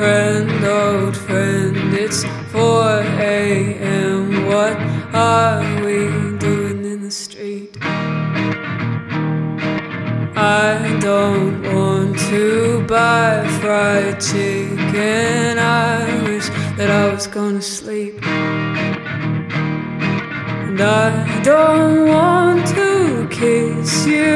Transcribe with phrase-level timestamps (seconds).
[0.00, 1.76] friend, old friend.
[1.92, 4.46] It's 4 a.m.
[4.46, 4.74] What
[5.12, 5.98] are we
[6.38, 7.76] doing in the street?
[10.34, 15.58] I don't want to buy fried chicken.
[15.58, 16.48] I wish
[16.78, 18.24] that I was gonna sleep.
[20.64, 24.32] And I don't want to kiss you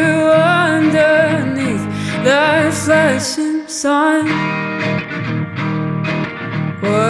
[0.69, 1.87] underneath
[2.27, 4.64] that flashing sun.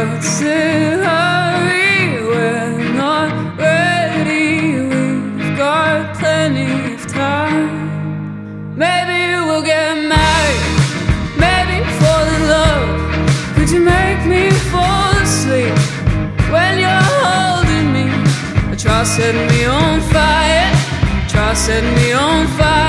[0.06, 2.22] What's the hurry?
[2.30, 4.76] We're not ready.
[5.36, 8.76] We've got plenty of time.
[8.76, 10.64] Maybe we'll get married.
[11.44, 12.88] Maybe fall in love.
[13.54, 15.76] Could you make me fall asleep
[16.52, 18.04] when you're holding me?
[18.76, 20.70] Try setting me on fire.
[21.28, 22.83] Try setting me on fire.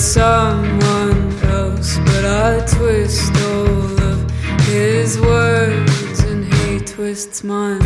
[0.00, 4.30] Someone else, but I twist all of
[4.62, 7.82] his words and he twists mine.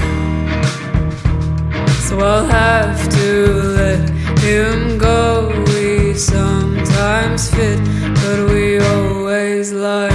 [2.06, 5.50] So I'll have to let him go.
[5.66, 7.80] We sometimes fit,
[8.22, 10.10] but we always lie.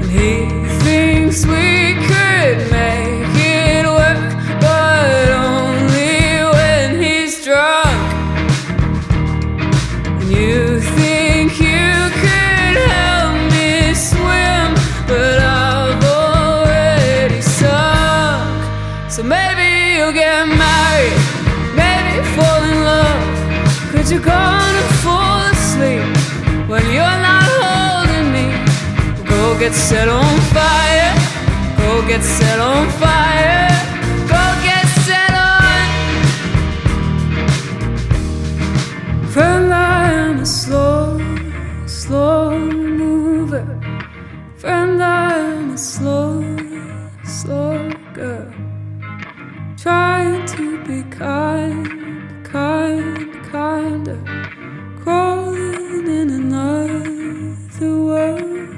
[0.00, 0.48] And he
[0.80, 1.59] thinks we
[20.10, 21.18] you'll get married,
[21.76, 23.92] maybe fall in love.
[23.92, 26.02] Cause you're gonna fall asleep
[26.68, 28.46] when you're not holding me.
[29.28, 31.14] Go get set on fire,
[31.78, 33.68] go get set on fire,
[34.34, 35.86] go get set on.
[39.32, 41.18] Friend, I am a slow,
[41.86, 43.66] slow mover.
[44.56, 46.42] Friend, I am a slow,
[47.24, 48.59] slow girl.
[49.82, 54.20] Trying to be kind, kind, kinder.
[55.02, 58.76] Crawling in another world.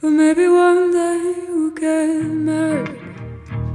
[0.00, 3.00] But maybe one day we'll get married.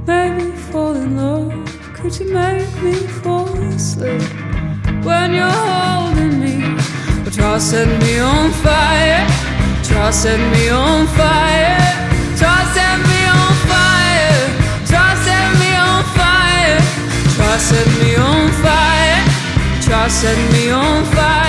[0.06, 1.52] Maybe fall in love.
[1.96, 4.22] Could you make me fall asleep
[5.04, 6.64] when you're holding me?
[7.26, 9.26] Or try setting me on fire.
[9.84, 11.77] Try setting me on fire.
[20.10, 21.47] set me on fire.